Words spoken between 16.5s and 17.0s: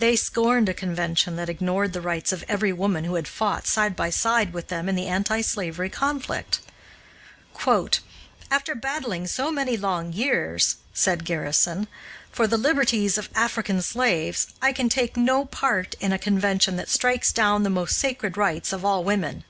that